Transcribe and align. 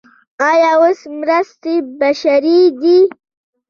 آیا 0.49 0.71
اوس 0.79 0.99
مرستې 1.19 1.73
بشري 1.99 2.59
دي؟ 2.81 2.97